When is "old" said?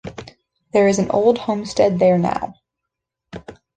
1.11-1.37